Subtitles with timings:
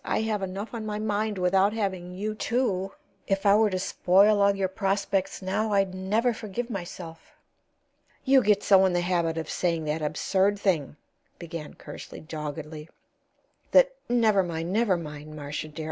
[0.05, 2.93] "I have enough on my mind without having you, too.
[3.27, 7.33] If I were to spoil all your prospects now, I'd never forgive myself."
[8.25, 10.95] "You get so in the habit of saying that absurd thing,"
[11.37, 12.89] began Kersley, doggedly,
[13.73, 15.79] "that Never mind, never mind, Marcia dear.